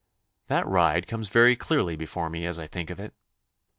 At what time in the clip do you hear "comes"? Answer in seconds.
1.05-1.29